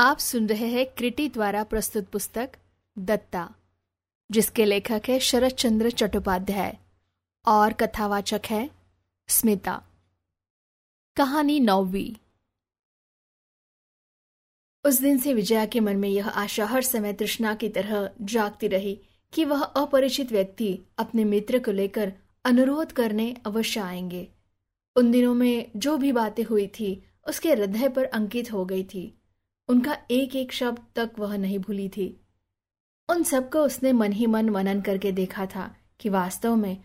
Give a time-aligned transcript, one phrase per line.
[0.00, 2.50] आप सुन रहे हैं क्रिटी द्वारा प्रस्तुत पुस्तक
[2.98, 3.54] दत्ता,
[4.30, 6.78] जिसके लेखक है शरद चंद्र चट्टोपाध्याय
[7.46, 8.70] और कथावाचक है
[9.28, 9.82] स्मिता।
[11.16, 12.16] कहानी नौवी।
[14.84, 18.68] उस दिन से विजया के मन में यह आशा हर समय तृष्णा की तरह जागती
[18.68, 19.00] रही
[19.34, 22.12] कि वह अपरिचित व्यक्ति अपने मित्र को लेकर
[22.44, 24.28] अनुरोध करने अवश्य आएँगे।
[24.96, 29.17] उन दिनों में जो भी बातें हुई थी, उसके हृदय पर अंकित हो गई थी।
[29.68, 32.20] उनका एक एक शब्द तक वह नहीं भूली थी।
[33.10, 36.76] उन सबको उसने मन ही मन मनन करके देखा था कि वास्तव में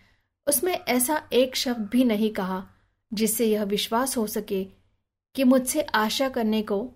[0.48, 2.70] उसमें ऐसा एक शब्द भी नहीं कहा
[3.14, 4.64] जिससे यह विश्वास हो सके
[5.36, 6.94] कि मुझसे आशा करने को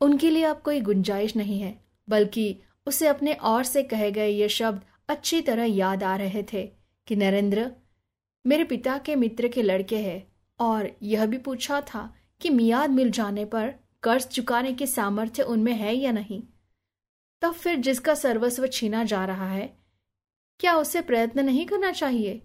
[0.00, 4.48] उनके लिए अब कोई गुंजाइश नहीं है, बल्कि उसे अपने और से कहे गए ये
[4.48, 6.72] शब्द अच्छी तरह याद आ रहे थे
[7.06, 7.72] कि नरेंद्र
[8.46, 13.10] मेरे पिता के मित्र के लड़के हैं और यह भी पूछा था कि मियाद मिल
[13.10, 16.42] जाने पर कर्ज चुकाने के सामर्थ्य उनमें है या नहीं?
[17.42, 19.66] तब फिर जिसका सर्वस्व छीना जा रहा है,
[20.60, 22.40] क्या उसे प्रयत्न नहीं करना चाहिए?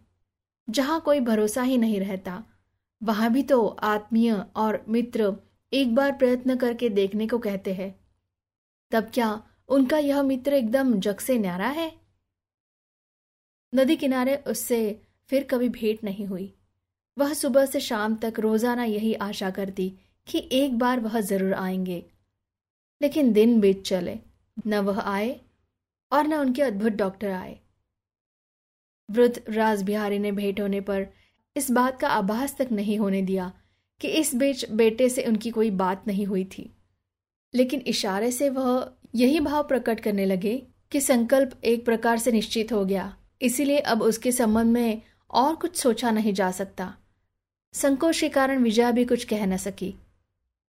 [0.68, 2.44] जहाँ कोई भरोसा ही नहीं रहता,
[3.02, 5.34] वहाँ भी तो आत्मीय और मित्र
[5.72, 7.94] एक बार प्रयत्न करके देखने को कहते हैं।
[8.92, 11.92] तब क्या उनका यह मित्र एकदम जग से न्यारा है?
[13.74, 14.80] नदी किनारे उससे
[15.30, 16.54] फिर कभी भेंट नहीं हुई।
[17.18, 19.92] वह सुबह से शाम तक रोज़ाना यही आशा करती
[20.28, 22.04] कि एक बार वह ज़रूर आएँगे।
[23.02, 24.20] लेकिन दिन बीत चले,
[24.68, 25.40] न वह आए
[26.12, 27.60] और न उनके अद्भुत डॉक्टर आए।
[29.10, 31.08] वृद्ध राज बिहारी ने भेंट होने पर
[31.56, 33.52] इस बात का आभास तक नहीं होने दिया
[34.02, 36.70] कि इस बीच बेटे से उनकी कोई बात नहीं हुई थी।
[37.54, 40.56] लेकिन इशारे से वह यही भाव प्रकट करने लगे
[40.92, 45.76] कि संकल्प एक प्रकार से निश्चित हो गया, इसीलिए अब उसके संबंध में और कुछ
[45.76, 46.94] सोचा नहीं जा सकता।
[47.74, 49.96] संकोच के कारण विजया भी कुछ कह न सकी।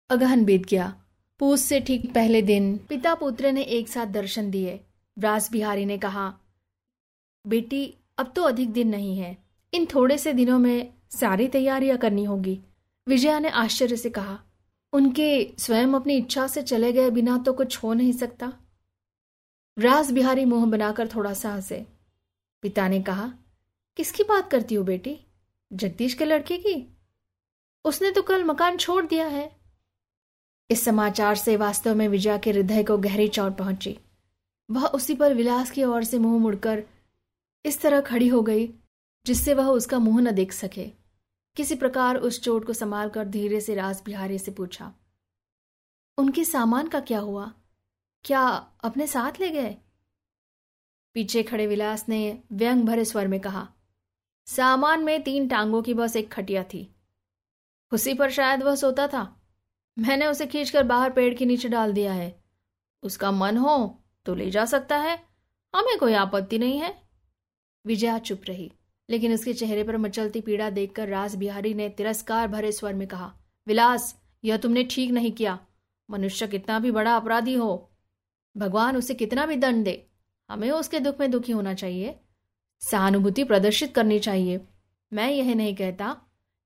[0.09, 0.96] अगहन बीत गया।
[1.40, 4.80] पूछ से ठीक पहले दिन पिता पुत्र ने एक साथ दर्शन दिए।
[5.18, 6.34] व्रास बिहारी ने कहा,
[7.48, 9.38] बेटी, अब तो अधिक दिन नहीं है।
[9.73, 12.60] इन थोड़े से दिनों में सारी तैयारियाँ करनी होगी।
[13.08, 14.39] विजया ने आश्चर्य से कहा,
[14.94, 18.54] उनके स्वयं अपनी इच्छा से चले गए बिना तो कुछ हो नहीं सकता?
[19.77, 21.86] रास बिहारी मुँह बनाकर थोड़ा सा हंसे
[22.61, 23.33] पिता ने कहा,
[23.98, 25.20] किसकी बात करती हो बेटी?
[25.73, 26.98] जगदीश के लड़के की?
[27.86, 29.63] उसने तो कल मकान छोड़ दिया है।
[30.73, 33.98] इस समाचार से वास्तव में विजया के हृदय को गहरी चोट पहुँची।
[34.70, 36.84] वह उसी पर विलास की ओर से मुँह मुड़कर
[37.66, 38.67] इस तरह खड़ी हो गई,
[39.26, 40.86] जिससे वह उसका मुँह न देख सके।
[41.58, 44.92] किसी प्रकार उस चोट को संभाल कर धीरे से राज बिहारी से पूछा,
[46.17, 47.52] उनके सामान का क्या हुआ?
[48.26, 48.42] क्या
[48.83, 49.76] अपने साथ ले गए?
[51.16, 53.67] पीछे खड़े विलास ने व्यंग भरे स्वर में कहा,
[54.48, 56.88] सामान में तीन टांगों की बस एक खटिया थी।
[57.92, 59.23] उसी पर शायद वह सोता था।
[59.98, 62.36] मैंने उसे खींचकर बाहर पेड़ के नीचे डाल दिया है।
[63.04, 65.15] उसका मन हो तो ले जा सकता है।
[65.73, 66.93] हमें कोई आपत्ति नहीं है।
[67.86, 68.71] विजया चुप रही,
[69.09, 73.33] लेकिन उसके चेहरे पर मचलती पीड़ा देखकर रास बिहारी ने तिरस्कार भरे स्वर में कहा,
[73.67, 75.59] विलास, यह तुमने ठीक नहीं किया।
[76.09, 77.89] मनुष्य कितना भी बड़ा अपराधी हो,
[78.58, 80.05] भगवान उसे कितना भी दंड दे,
[80.49, 82.15] हमें उसके दुख में दुखी होना चाहिए।
[82.82, 84.59] सहानुभूति प्रदर्शित करनी चाहिए।
[85.11, 86.15] मैं यह नहीं कहता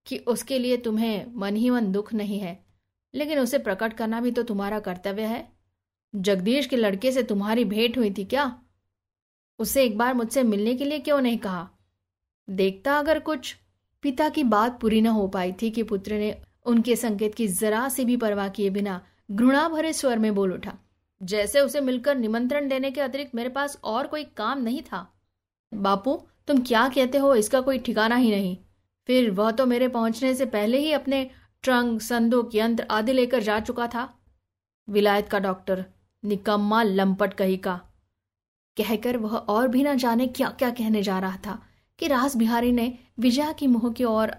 [0.05, 2.66] कि उसके लिए तुम्हें मन ही मन दुख नहीं है।
[3.13, 5.47] लेकिन उसे प्रकट करना भी तो तुम्हारा कर्तव्य है।
[6.13, 8.59] जगदीश के लड़के से तुम्हारी भेंट हुई थी क्या?
[9.59, 11.69] उसे एक बार मुझसे मिलने के लिए क्यों नहीं कहा?
[12.47, 13.55] देखता अगर कुछ,
[14.03, 16.35] पिता की बात पूरी न हो पाई थी कि पुत्र ने
[16.65, 19.01] उनके संकेत की जरा से भी परवाह किए बिना
[19.31, 20.77] घृणा भरे स्वर में बोल उठा,
[21.21, 25.07] जैसे उसे मिलकर निमंत्रण देने के अतिरिक्त मेरे पास और कोई काम नहीं था।
[25.71, 26.15] बापू,
[26.47, 27.33] तुम क्या कहते हो?
[27.35, 28.57] इसका कोई ठिकाना ही नहीं।
[29.09, 31.29] फिर वह तो मेरे पहुँचने से पहले ही अपने
[31.63, 34.13] ट्रंक संदूक, यंत्र आदि लेकर जा चुका था।
[34.87, 35.85] विलायत का डॉक्टर
[36.23, 37.75] निकम्मा लंपट कही का।
[38.77, 41.59] कहकर वह और भी ना जाने क्या क्या कहने जा रहा था
[41.99, 44.31] कि रास बिहारी ने विजया की मुँह की ओर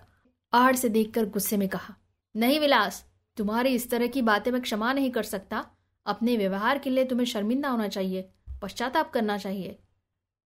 [0.53, 1.95] आड़ से देखकर गुस्से में कहा,
[2.34, 3.05] नहीं विलास,
[3.37, 5.65] तुम्हारी इस तरह की बातें मैं क्षमा नहीं कर सकता।
[6.07, 8.28] अपने व्यवहार के लिए तुम्हें शर्मिंदा होना चाहिए,
[8.63, 9.78] पश्चाताप करना चाहिए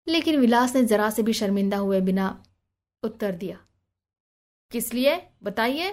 [0.06, 2.42] लेकिन विलास ने जरा से भी शर्मिंदा हुए बिना
[3.02, 3.58] उत्तर दिया,
[4.70, 5.16] किस लिए?
[5.42, 5.90] बताइए।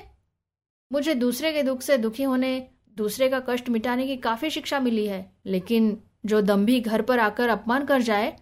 [0.91, 2.67] मुझे दूसरे के दुख से दुखी होने,
[2.97, 7.49] दूसरे का कष्ट मिटाने की काफ़ी शिक्षा मिली है, लेकिन जो दम्भी घर पर आकर
[7.49, 8.35] अपमान कर जाए,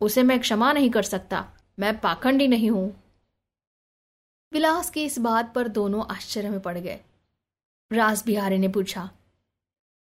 [0.00, 1.44] उसे मैं क्षमा नहीं कर सकता।
[1.78, 2.92] मैं पाखंडी नहीं हूँ।
[4.52, 6.98] विलास की इस बात पर दोनों आश्चर्य में पड़ गए।
[7.90, 9.08] रास बिहारी ने पूछा,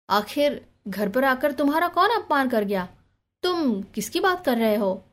[0.09, 2.87] आखिर घर पर आकर तुम्हारा कौन अपमान कर गया?
[3.43, 5.03] तुम किसकी बात कर रहे हो?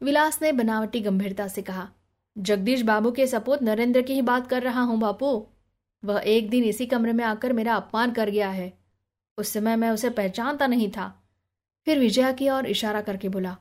[0.00, 1.88] विलास ने बनावटी गंभीरता से कहा,
[2.36, 5.46] जगदीश बाबू के सपूत नरेंद्र की ही बात कर रहा हूँ बापू।
[6.04, 8.78] वह एक दिन इसी कमरे में आकर मेरा अपमान कर गया है।
[9.38, 11.28] उस समय मैं उसे पहचानता नहीं था।
[11.84, 13.56] फिर विजया की ओर इशारा करके बोला,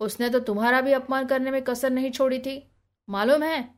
[0.00, 2.70] उसने तो तुम्हारा भी अपमान करने में कसर नहीं छोड़ी थी।
[3.08, 3.74] मालूम है?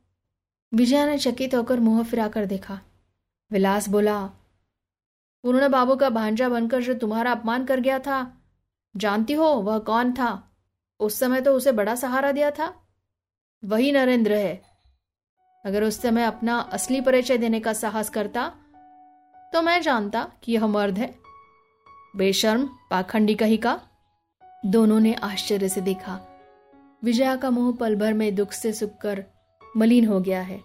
[0.74, 2.80] विजया ने चकित होकर मुँह फिराकर देखा।
[3.52, 4.26] विलास बोला,
[5.42, 8.42] पूर्ण बाबू का भांजा बनकर जो तुम्हारा अपमान कर गया था,
[8.96, 10.56] जानती हो वह कौन था?
[11.00, 12.88] उस समय तो उसे बड़ा सहारा दिया था।
[13.64, 14.67] वही नरेंद्र है।
[15.64, 18.52] अगर उस समय अपना असली परिचय देने का साहस करता
[19.52, 21.14] तो मैं जानता कि यह मर्द है।
[22.16, 23.80] बेशर्म, पाखंडी कही का।
[24.66, 26.20] दोनों ने आश्चर्य से देखा।
[27.04, 29.24] विजया का मुँह पल भर में दुख से सुख कर
[29.76, 30.60] मलिन हो गया है।